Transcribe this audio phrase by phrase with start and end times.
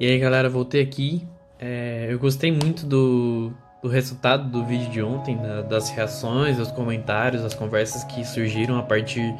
[0.00, 1.26] E aí galera, voltei aqui.
[1.58, 3.52] É, eu gostei muito do,
[3.82, 8.78] do resultado do vídeo de ontem, da, das reações, dos comentários, das conversas que surgiram
[8.78, 9.34] a partir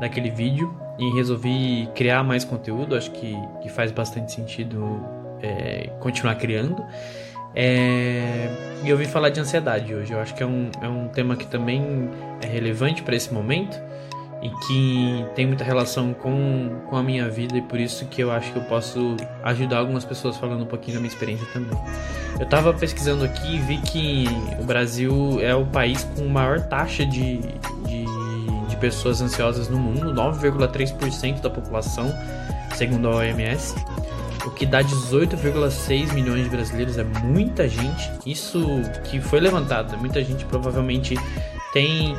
[0.00, 2.94] daquele vídeo e resolvi criar mais conteúdo.
[2.94, 5.04] Acho que, que faz bastante sentido
[5.42, 6.82] é, continuar criando.
[7.54, 8.48] É,
[8.84, 10.12] e eu vim falar de ansiedade hoje.
[10.12, 12.10] Eu acho que é um, é um tema que também
[12.42, 13.78] é relevante para esse momento
[14.42, 18.30] e que tem muita relação com, com a minha vida e por isso que eu
[18.30, 21.78] acho que eu posso ajudar algumas pessoas falando um pouquinho da minha experiência também.
[22.38, 24.26] Eu estava pesquisando aqui e vi que
[24.60, 28.04] o Brasil é o país com maior taxa de, de,
[28.68, 32.12] de pessoas ansiosas no mundo, 9,3% da população,
[32.74, 33.74] segundo a OMS,
[34.44, 38.12] o que dá 18,6 milhões de brasileiros, é muita gente.
[38.24, 38.64] Isso
[39.04, 41.16] que foi levantado, muita gente provavelmente
[41.72, 42.14] tem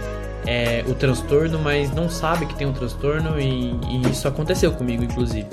[0.48, 5.04] é, o transtorno, mas não sabe que tem um transtorno e, e isso aconteceu comigo,
[5.04, 5.46] inclusive.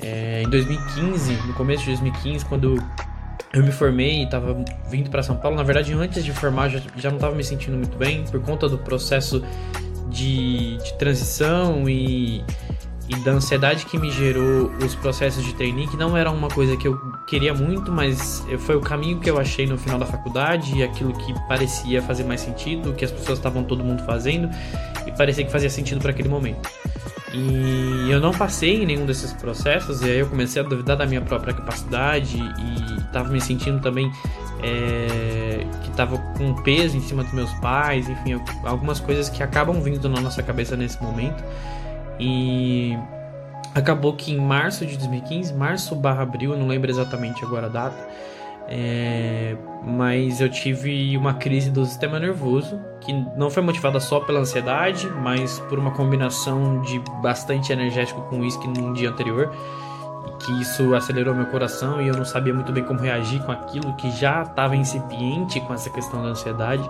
[0.00, 2.76] É, em 2015, no começo de 2015, quando
[3.52, 4.56] eu me formei e estava
[4.90, 7.76] vindo para São Paulo, na verdade, antes de formar, já, já não estava me sentindo
[7.76, 9.42] muito bem por conta do processo
[10.10, 12.44] de, de transição e
[13.08, 16.76] e da ansiedade que me gerou os processos de trainee, que não era uma coisa
[16.76, 20.76] que eu queria muito, mas foi o caminho que eu achei no final da faculdade
[20.76, 24.48] e aquilo que parecia fazer mais sentido, que as pessoas estavam todo mundo fazendo
[25.06, 26.68] e parecia que fazia sentido para aquele momento.
[27.34, 31.04] E eu não passei em nenhum desses processos, e aí eu comecei a duvidar da
[31.04, 34.10] minha própria capacidade e estava me sentindo também
[34.62, 39.80] é, que estava com peso em cima dos meus pais, enfim, algumas coisas que acabam
[39.82, 41.42] vindo na nossa cabeça nesse momento.
[42.18, 42.96] E
[43.74, 47.68] acabou que em março de 2015, março barra abril, eu não lembro exatamente agora a
[47.68, 48.08] data,
[48.66, 54.40] é, mas eu tive uma crise do sistema nervoso que não foi motivada só pela
[54.40, 59.54] ansiedade, mas por uma combinação de bastante energético com uísque num dia anterior.
[60.40, 63.94] Que isso acelerou meu coração e eu não sabia muito bem como reagir com aquilo
[63.94, 66.88] que já estava incipiente com essa questão da ansiedade.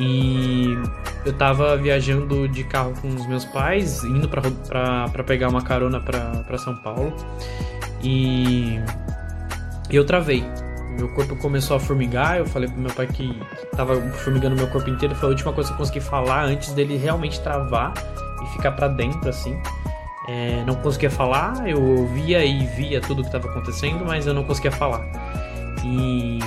[0.00, 0.78] E
[1.26, 6.56] eu tava viajando de carro com os meus pais, indo para pegar uma carona para
[6.56, 7.14] São Paulo.
[8.02, 8.80] E
[9.90, 10.42] eu travei.
[10.96, 12.38] Meu corpo começou a formigar.
[12.38, 13.38] Eu falei pro meu pai que,
[13.76, 15.14] tava formigando meu corpo inteiro.
[15.14, 17.92] Foi a última coisa que eu consegui falar antes dele realmente travar
[18.42, 19.60] e ficar para dentro assim.
[20.28, 24.44] É, não conseguia falar, eu ouvia e via tudo que estava acontecendo, mas eu não
[24.44, 25.04] conseguia falar.
[25.84, 26.38] E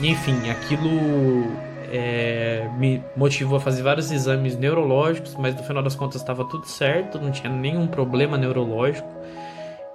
[0.00, 1.46] enfim, aquilo
[1.92, 6.66] é, me motivou a fazer vários exames neurológicos, mas no final das contas estava tudo
[6.66, 9.08] certo, não tinha nenhum problema neurológico.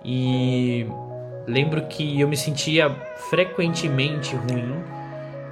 [0.05, 0.85] E
[1.47, 2.89] lembro que eu me sentia
[3.31, 4.75] frequentemente ruim,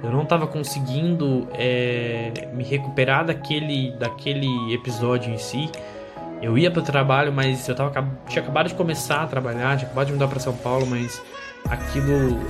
[0.04, 5.68] eu não estava conseguindo é, me recuperar daquele, daquele episódio em si.
[6.40, 9.86] Eu ia para o trabalho, mas eu tava, tinha acabado de começar a trabalhar, tinha
[9.86, 11.20] acabado de mudar para São Paulo, mas
[11.70, 12.40] aquilo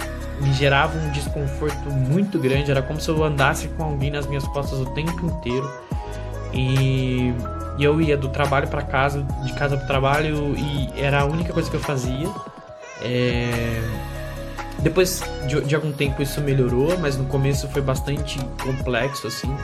[0.41, 2.71] me gerava um desconforto muito grande.
[2.71, 5.71] Era como se eu andasse com alguém nas minhas costas o tempo inteiro.
[6.53, 7.33] E,
[7.79, 11.53] e eu ia do trabalho para casa, de casa para trabalho, e era a única
[11.53, 12.29] coisa que eu fazia.
[13.03, 13.81] É...
[14.81, 19.55] Depois de, de, algum tempo isso melhorou, mas no começo foi bastante complexo assim.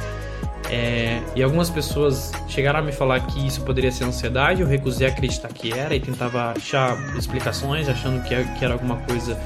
[0.73, 1.21] É...
[1.37, 4.63] E algumas pessoas chegaram a me falar que isso poderia ser ansiedade.
[4.63, 9.39] Eu recusei acreditar que era e tentava achar explicações, achando que, que era alguma coisa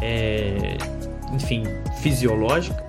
[0.00, 0.76] é,
[1.32, 1.64] enfim,
[2.00, 2.82] fisiológica,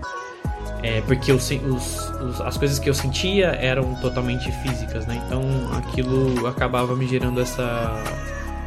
[0.84, 5.22] é, porque os, os, as coisas que eu sentia eram totalmente físicas, né?
[5.26, 5.42] Então
[5.78, 8.04] aquilo acabava me gerando essa,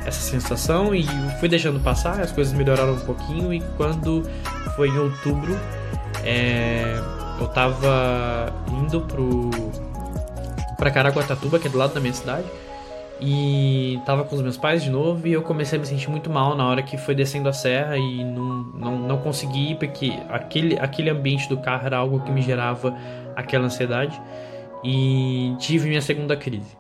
[0.05, 1.07] essa sensação e
[1.39, 4.29] fui deixando passar, as coisas melhoraram um pouquinho e quando
[4.75, 5.59] foi em outubro
[6.25, 7.01] é,
[7.41, 9.51] eu tava indo pro
[10.77, 12.47] para Caraguatatuba, que é do lado da minha cidade,
[13.21, 16.31] e tava com os meus pais de novo e eu comecei a me sentir muito
[16.31, 20.13] mal na hora que foi descendo a serra e não, não, não consegui ir porque
[20.29, 22.97] aquele, aquele ambiente do carro era algo que me gerava
[23.35, 24.21] aquela ansiedade
[24.85, 26.77] e tive minha segunda crise.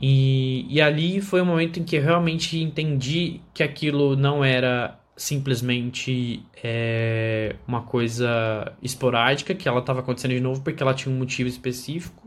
[0.00, 4.98] E, e ali foi o momento em que eu realmente entendi que aquilo não era
[5.20, 11.18] simplesmente é, uma coisa esporádica, que ela estava acontecendo de novo porque ela tinha um
[11.18, 12.26] motivo específico,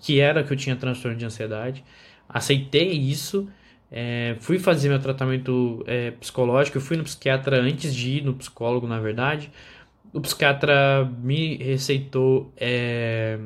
[0.00, 1.84] que era que eu tinha transtorno de ansiedade
[2.32, 3.48] aceitei isso,
[3.90, 8.32] é, fui fazer meu tratamento é, psicológico, eu fui no psiquiatra antes de ir no
[8.34, 9.50] psicólogo, na verdade.
[10.12, 13.38] O psiquiatra me receitou é,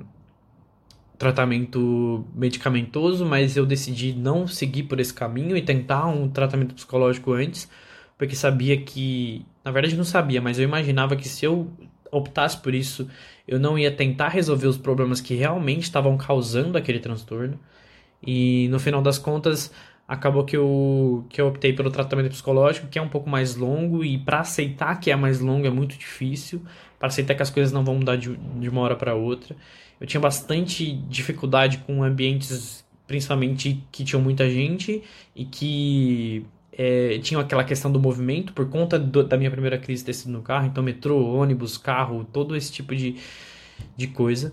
[1.19, 7.33] tratamento medicamentoso, mas eu decidi não seguir por esse caminho e tentar um tratamento psicológico
[7.33, 7.69] antes,
[8.19, 11.71] porque sabia que, na verdade não sabia, mas eu imaginava que se eu
[12.11, 13.09] optasse por isso,
[13.47, 17.59] eu não ia tentar resolver os problemas que realmente estavam causando aquele transtorno.
[18.23, 19.71] E no final das contas,
[20.09, 24.05] acabou que eu, que eu optei pelo tratamento psicológico, que é um pouco mais longo,
[24.05, 26.63] e para aceitar que é mais longo é muito difícil,
[26.99, 29.57] para aceitar que as coisas não vão mudar de, de uma hora para outra.
[30.01, 35.03] Eu tinha bastante dificuldade com ambientes, principalmente que tinham muita gente
[35.35, 36.47] e que
[36.77, 40.31] é, tinham aquela questão do movimento, por conta do, da minha primeira crise ter sido
[40.31, 43.17] no carro, então metrô, ônibus, carro, todo esse tipo de,
[43.97, 44.53] de coisa.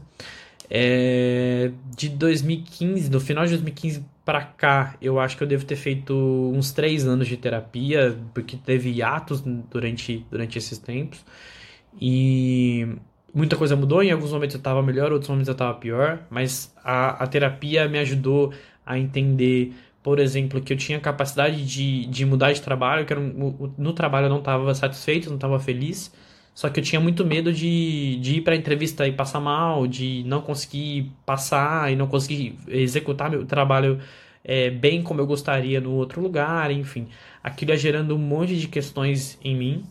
[0.70, 5.75] É, de 2015, no final de 2015 para cá, eu acho que eu devo ter
[5.75, 6.14] feito
[6.56, 11.24] uns três anos de terapia, porque teve hiatos durante, durante esses tempos.
[12.02, 12.88] E
[13.34, 16.74] muita coisa mudou, em alguns momentos eu estava melhor, outros momentos eu estava pior, mas
[16.84, 18.54] a, a terapia me ajudou
[18.86, 19.74] a entender,
[20.04, 23.94] por exemplo, que eu tinha capacidade de, de mudar de trabalho, que era um, no
[23.94, 26.14] trabalho eu não estava satisfeito, não estava feliz,
[26.54, 29.88] só que eu tinha muito medo de, de ir para a entrevista e passar mal,
[29.88, 34.00] de não conseguir passar e não conseguir executar meu trabalho
[34.44, 37.08] é, bem como eu gostaria no outro lugar, enfim.
[37.44, 39.84] Aquilo ia gerando um monte de questões em mim.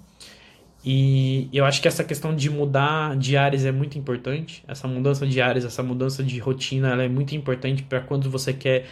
[0.85, 4.64] E eu acho que essa questão de mudar de áreas é muito importante.
[4.67, 8.53] Essa mudança de áreas, essa mudança de rotina, ela é muito importante para quando você
[8.53, 8.87] quer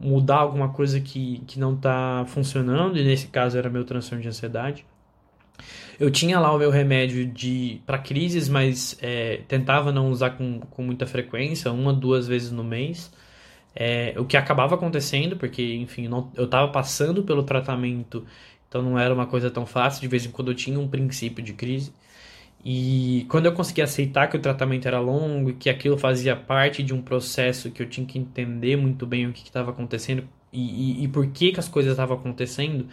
[0.00, 2.98] mudar alguma coisa que, que não está funcionando.
[2.98, 4.84] E nesse caso era meu transtorno de ansiedade.
[5.98, 10.60] Eu tinha lá o meu remédio de para crises, mas é, tentava não usar com,
[10.60, 13.12] com muita frequência, uma, duas vezes no mês.
[13.76, 18.26] É, o que acabava acontecendo, porque, enfim, não, eu estava passando pelo tratamento,
[18.68, 20.00] então não era uma coisa tão fácil.
[20.00, 21.92] De vez em quando eu tinha um princípio de crise.
[22.64, 26.82] E quando eu consegui aceitar que o tratamento era longo e que aquilo fazia parte
[26.82, 31.00] de um processo que eu tinha que entender muito bem o que estava acontecendo e,
[31.02, 32.88] e, e, por que, que as coisas estavam acontecendo,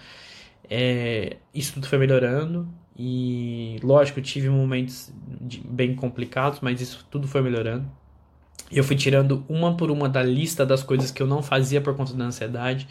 [0.69, 2.67] é, isso tudo foi melhorando.
[2.97, 5.11] E lógico, tive momentos
[5.41, 7.89] de, bem complicados, mas isso tudo foi melhorando.
[8.71, 11.95] Eu fui tirando uma por uma da lista das coisas que eu não fazia por
[11.95, 12.87] conta da ansiedade.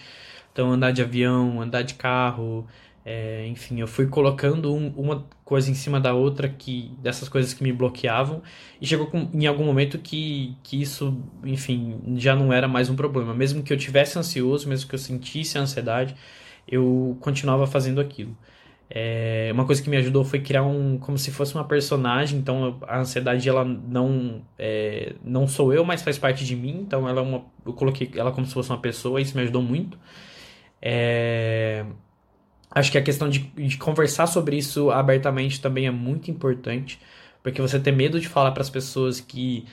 [0.52, 2.66] Então, andar de avião, andar de carro,
[3.08, 7.54] é, enfim, eu fui colocando um, uma coisa em cima da outra que dessas coisas
[7.54, 8.42] que me bloqueavam
[8.80, 12.96] e chegou com, em algum momento que, que isso, enfim, já não era mais um
[12.96, 13.32] problema.
[13.32, 16.16] Mesmo que eu tivesse ansioso, mesmo que eu sentisse ansiedade,
[16.66, 18.36] eu continuava fazendo aquilo.
[18.90, 22.78] É, uma coisa que me ajudou foi criar um como se fosse uma personagem então
[22.86, 27.20] a ansiedade ela não é, não sou eu mas faz parte de mim então ela
[27.20, 29.98] é uma eu coloquei ela como se fosse uma pessoa isso me ajudou muito
[30.80, 31.84] é,
[32.78, 36.98] acho que a questão de, de conversar sobre isso abertamente também é muito importante
[37.46, 39.64] porque você ter medo de falar para as pessoas que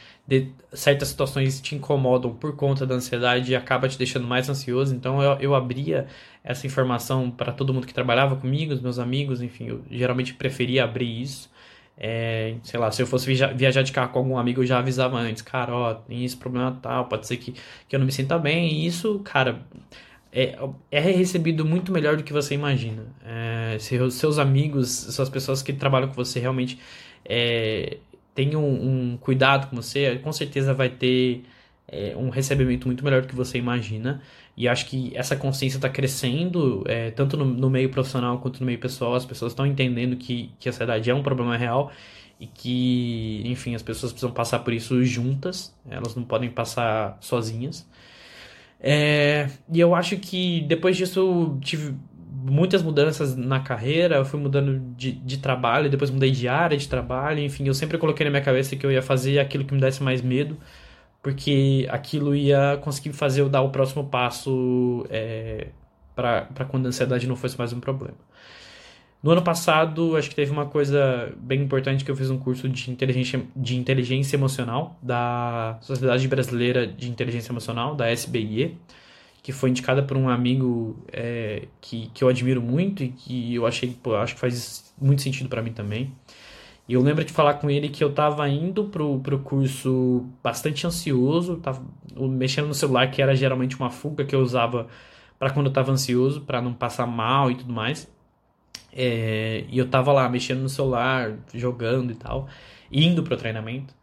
[0.74, 4.94] certas situações te incomodam por conta da ansiedade e acaba te deixando mais ansioso.
[4.94, 6.06] Então eu, eu abria
[6.44, 10.84] essa informação para todo mundo que trabalhava comigo, os meus amigos, enfim, eu geralmente preferia
[10.84, 11.52] abrir isso.
[11.98, 15.18] É, sei lá, se eu fosse viajar de carro com algum amigo, eu já avisava
[15.18, 17.56] antes, cara, ó, tem esse problema tal, pode ser que,
[17.88, 18.72] que eu não me sinta bem.
[18.72, 19.66] E isso, cara,
[20.34, 20.58] é,
[20.92, 23.06] é recebido muito melhor do que você imagina.
[23.24, 26.80] É, se seus amigos, suas pessoas que trabalham com você realmente
[27.24, 27.98] é,
[28.56, 28.58] um,
[29.14, 31.44] um, cuidado com você, com certeza vai ter
[31.88, 34.22] é, um recebimento muito melhor do que você imagina.
[34.58, 38.66] E acho que essa consciência está crescendo, é, tanto no, no, meio profissional quanto no
[38.66, 39.14] meio pessoal.
[39.14, 41.92] As pessoas estão entendendo que, que a ansiedade é um problema real
[42.40, 47.88] e que, enfim, as pessoas precisam passar por isso juntas, elas não podem passar sozinhas.
[48.86, 51.96] É, e eu acho que depois disso tive
[52.44, 56.90] muitas mudanças na carreira, eu fui mudando de, de trabalho, depois mudei de área de
[56.90, 59.80] trabalho, enfim, eu sempre coloquei na minha cabeça que eu ia fazer aquilo que me
[59.80, 60.58] desse mais medo,
[61.22, 65.70] porque aquilo ia conseguir fazer eu dar o próximo passo é,
[66.16, 68.18] para quando a ansiedade não fosse mais um problema.
[69.24, 72.68] No ano passado, acho que teve uma coisa bem importante que eu fiz um curso
[72.68, 78.78] de inteligência, de inteligência emocional da Sociedade Brasileira de Inteligência Emocional, da SBIE
[79.44, 83.68] que foi indicada por um amigo é, que, que eu admiro muito e que eu
[83.68, 86.14] achei, pô, acho que faz muito sentido para mim também.
[86.88, 90.88] E eu lembro de falar com ele que eu tava indo pro, pro curso bastante
[90.88, 91.84] ansioso, tava
[92.16, 94.88] mexendo no celular, que era geralmente uma fuga que eu usava
[95.38, 98.10] para quando eu tava ansioso, para não passar mal e tudo mais.
[98.96, 102.48] É, e eu tava lá mexendo no celular, jogando e tal,
[102.92, 103.94] indo pro treinamento.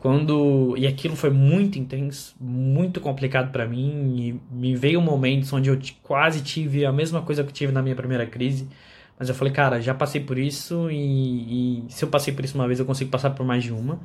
[0.00, 5.70] Quando e aquilo foi muito intenso, muito complicado para mim e me veio momentos onde
[5.70, 8.68] eu quase tive a mesma coisa que tive na minha primeira crise,
[9.18, 12.56] mas eu falei, cara, já passei por isso e, e se eu passei por isso
[12.56, 14.00] uma vez, eu consigo passar por mais de uma.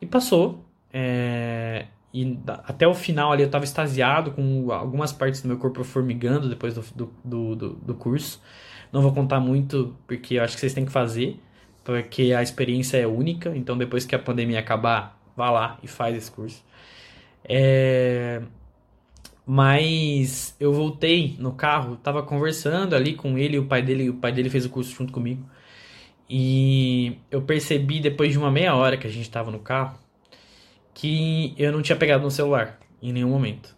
[0.00, 0.64] E passou.
[0.92, 5.84] É, e até o final ali eu estava extasiado com algumas partes do meu corpo
[5.84, 6.82] formigando depois do,
[7.24, 8.40] do, do, do curso.
[8.92, 11.38] Não vou contar muito porque eu acho que vocês têm que fazer
[11.84, 13.56] porque a experiência é única.
[13.56, 16.64] Então, depois que a pandemia acabar, vá lá e faz esse curso.
[17.44, 18.42] É...
[19.46, 24.30] Mas eu voltei no carro, tava conversando ali com ele, o pai dele, o pai
[24.32, 25.44] dele fez o curso junto comigo.
[26.28, 29.98] E eu percebi depois de uma meia hora que a gente tava no carro
[30.94, 33.74] que eu não tinha pegado no celular em nenhum momento.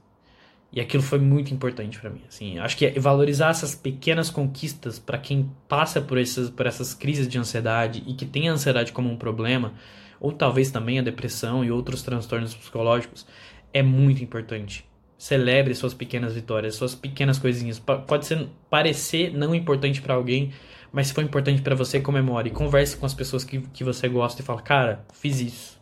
[0.72, 2.22] E aquilo foi muito importante para mim.
[2.26, 7.28] Assim, acho que valorizar essas pequenas conquistas para quem passa por essas, por essas crises
[7.28, 9.74] de ansiedade e que tem a ansiedade como um problema,
[10.18, 13.26] ou talvez também a depressão e outros transtornos psicológicos,
[13.72, 14.84] é muito importante.
[15.18, 17.78] Celebre suas pequenas vitórias, suas pequenas coisinhas.
[17.78, 20.52] Pode ser parecer não importante para alguém,
[20.90, 22.50] mas se for importante para você, comemore.
[22.50, 25.80] Converse com as pessoas que, que você gosta e fala, cara, fiz isso.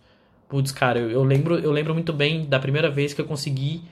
[0.49, 3.83] Putz, cara, eu, eu lembro, eu lembro muito bem da primeira vez que eu consegui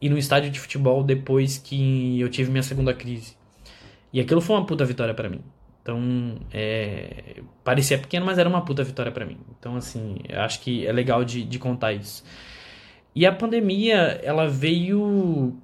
[0.00, 3.36] ir no estádio de futebol depois que eu tive minha segunda crise.
[4.12, 5.40] E aquilo foi uma puta vitória para mim.
[5.82, 9.36] Então, é, parecia pequeno, mas era uma puta vitória para mim.
[9.58, 12.24] Então, assim, acho que é legal de, de contar isso.
[13.14, 15.54] E a pandemia, ela veio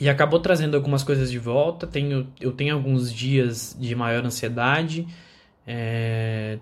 [0.00, 1.86] e acabou trazendo algumas coisas de volta.
[1.86, 5.06] Tenho, eu tenho alguns dias de maior ansiedade.
[5.66, 6.58] É,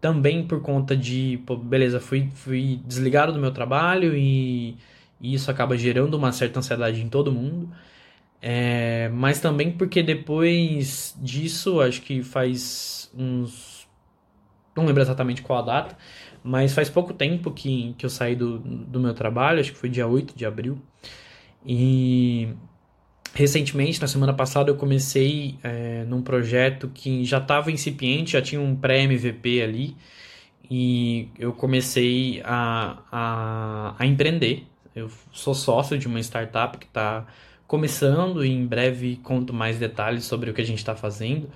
[0.00, 4.76] também por conta de, pô, beleza, fui, fui desligado do meu trabalho e
[5.20, 7.70] e isso acaba gerando uma certa ansiedade em todo mundo.
[8.40, 13.86] É, mas também porque depois disso, acho que faz uns.
[14.76, 15.96] Não lembro exatamente qual a data,
[16.44, 19.88] mas faz pouco tempo que, que eu saí do, do meu trabalho, acho que foi
[19.88, 20.78] dia 8 de abril.
[21.64, 22.48] E
[23.34, 28.60] recentemente, na semana passada, eu comecei é, num projeto que já estava incipiente, já tinha
[28.60, 29.96] um pré-MVP ali,
[30.70, 37.26] e eu comecei a, a, a empreender eu sou sócio de uma startup que está
[37.66, 41.50] começando e em breve conto mais detalhes sobre o que a gente está fazendo.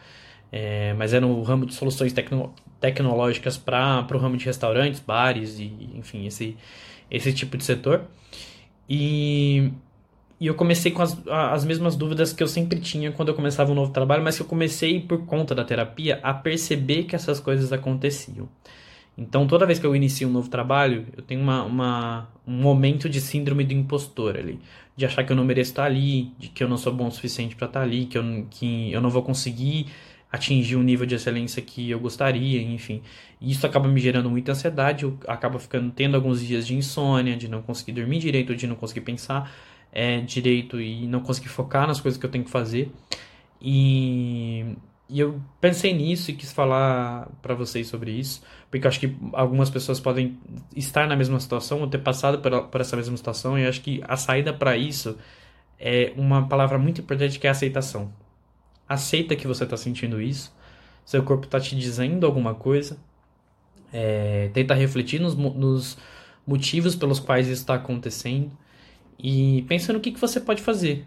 [0.52, 5.59] É, mas é no ramo de soluções tecno tecnológicas para o ramo de restaurantes, bares
[5.59, 6.56] e enfim, esse,
[7.11, 8.04] esse tipo de setor.
[8.88, 9.70] E,
[10.38, 13.73] e eu comecei com as, as mesmas dúvidas que eu sempre tinha quando eu começava
[13.73, 17.40] um novo trabalho, mas que eu comecei por conta da terapia a perceber que essas
[17.40, 18.49] coisas aconteciam.
[19.21, 23.07] Então, toda vez que eu inicio um novo trabalho, eu tenho uma, uma, um momento
[23.07, 24.59] de síndrome do impostor ali.
[24.97, 27.11] De achar que eu não mereço estar ali, de que eu não sou bom o
[27.11, 29.89] suficiente para estar ali, que eu, que eu não vou conseguir
[30.33, 33.03] atingir o nível de excelência que eu gostaria, enfim.
[33.39, 37.37] E isso acaba me gerando muita ansiedade, eu acabo ficando tendo alguns dias de insônia,
[37.37, 39.53] de não conseguir dormir direito, de não conseguir pensar
[39.93, 42.91] é, direito e não conseguir focar nas coisas que eu tenho que fazer.
[43.61, 44.65] E
[45.11, 49.17] e eu pensei nisso e quis falar para vocês sobre isso, porque eu acho que
[49.33, 50.38] algumas pessoas podem
[50.75, 53.81] estar na mesma situação ou ter passado por, por essa mesma situação, e eu acho
[53.81, 55.19] que a saída para isso
[55.79, 58.12] é uma palavra muito importante que é aceitação.
[58.88, 60.55] Aceita que você está sentindo isso,
[61.05, 62.97] seu corpo está te dizendo alguma coisa,
[63.93, 65.99] é, tenta refletir nos, nos
[66.47, 68.50] motivos pelos quais isso está acontecendo
[69.19, 71.05] e pensa no que, que você pode fazer.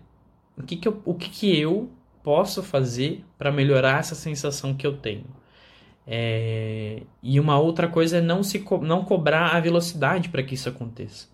[0.58, 1.90] O que, que eu, o que, que eu
[2.24, 5.26] posso fazer para melhorar essa sensação que eu tenho.
[6.08, 10.56] É, e uma outra coisa é não, se co não cobrar a velocidade para que
[10.56, 11.28] isso aconteça.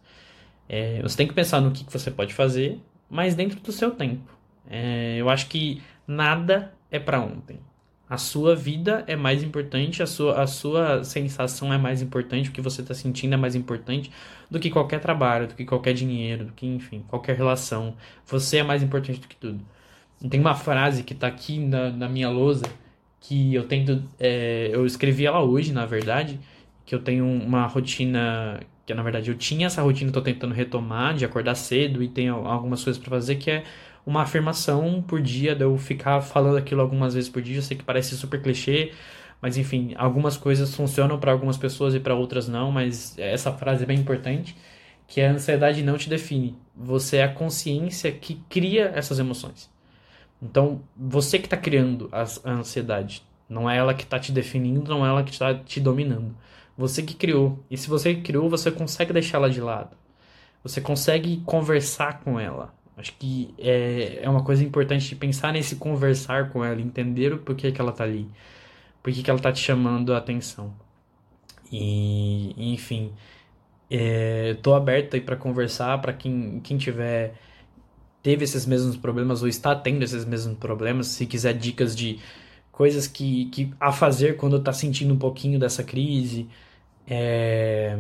[0.68, 2.80] É, você tem que pensar no que, que você pode fazer,
[3.10, 4.32] mas dentro do seu tempo.
[4.70, 7.60] É, eu acho que nada é para ontem.
[8.10, 12.52] A sua vida é mais importante, a sua, a sua sensação é mais importante, o
[12.52, 14.12] que você está sentindo é mais importante
[14.50, 17.96] do que qualquer trabalho, do que qualquer dinheiro, do que, enfim, qualquer relação.
[18.26, 19.64] Você é mais importante do que tudo.
[20.28, 22.66] Tem uma frase que tá aqui na, na minha lousa
[23.22, 24.04] que eu tento.
[24.20, 26.40] É, eu escrevi ela hoje, na verdade.
[26.86, 28.60] Que eu tenho uma rotina.
[28.86, 32.48] Que na verdade eu tinha essa rotina, tô tentando retomar, de acordar cedo e tenho
[32.48, 33.64] algumas coisas para fazer, que é
[34.06, 37.58] uma afirmação por dia, de eu ficar falando aquilo algumas vezes por dia.
[37.58, 38.92] Eu sei que parece super clichê,
[39.42, 43.84] mas enfim, algumas coisas funcionam para algumas pessoas e para outras não, mas essa frase
[43.84, 44.56] é bem importante,
[45.08, 46.58] que a ansiedade não te define.
[46.76, 49.70] Você é a consciência que cria essas emoções.
[50.42, 53.24] Então, você que está criando a, ansiedade.
[53.48, 56.36] Não é ela que está te definindo, não é ela que está te dominando.
[56.78, 57.60] Você que criou.
[57.70, 59.98] E se você criou, você consegue deixá-la de lado.
[60.64, 62.74] Você consegue conversar com ela.
[62.96, 67.40] Acho que é, é uma coisa importante de pensar nesse conversar com ela, entender o
[67.40, 68.30] porquê que ela está ali.
[69.02, 70.74] Por que, ela está te chamando a atenção.
[71.72, 73.14] E, enfim,
[73.90, 77.34] é, aberto aí para conversar, para quem, quem tiver
[78.22, 82.20] teve esses mesmos problemas ou está tendo esses mesmos problemas, se quiser dicas de
[82.72, 86.48] coisas que, que a fazer quando está sentindo um pouquinho dessa crise.
[87.08, 88.00] É...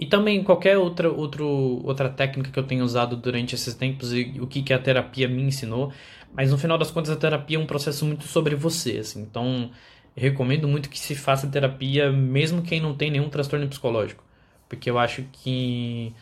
[0.00, 1.46] E também qualquer outra, outro,
[1.84, 5.28] outra técnica que eu tenho usado durante esses tempos e o que, que a terapia
[5.28, 5.92] me ensinou.
[6.32, 8.98] Mas no final das contas, a terapia é um processo muito sobre você.
[8.98, 9.22] Assim.
[9.22, 9.70] Então,
[10.16, 14.22] recomendo muito que se faça terapia, mesmo quem não tem nenhum transtorno psicológico.
[14.68, 16.14] Porque eu acho que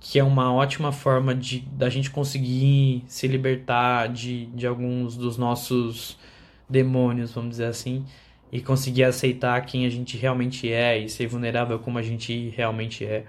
[0.00, 5.36] que é uma ótima forma de da gente conseguir se libertar de, de alguns dos
[5.36, 6.18] nossos
[6.68, 8.04] demônios, vamos dizer assim,
[8.50, 13.04] e conseguir aceitar quem a gente realmente é e ser vulnerável como a gente realmente
[13.04, 13.26] é.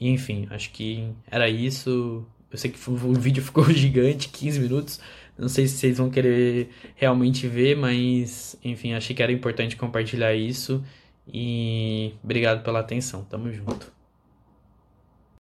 [0.00, 2.24] E, enfim, acho que era isso.
[2.50, 5.00] Eu sei que o vídeo ficou gigante, 15 minutos.
[5.36, 10.34] Não sei se vocês vão querer realmente ver, mas enfim, achei que era importante compartilhar
[10.34, 10.84] isso.
[11.32, 13.24] E obrigado pela atenção.
[13.24, 13.99] Tamo junto.